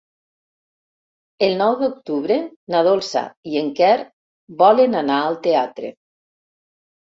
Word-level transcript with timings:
El 1.47 1.53
nou 1.59 1.75
d'octubre 1.81 2.39
na 2.75 2.81
Dolça 2.89 3.23
i 3.53 3.61
en 3.63 3.71
Quer 3.81 3.99
volen 4.65 5.01
anar 5.05 5.21
al 5.29 5.41
teatre. 5.47 5.95